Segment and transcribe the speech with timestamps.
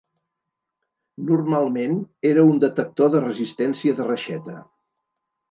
[1.31, 1.93] Normalment
[2.31, 4.57] era un detector de resistència de reixeta.